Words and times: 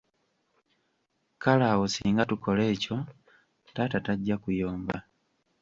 Kale 1.41 1.63
awo 1.73 1.85
singa 1.93 2.23
tukola 2.29 2.61
ekyo, 2.73 2.97
taata 3.73 3.97
tajja 4.05 4.35
kuyomba. 4.43 4.97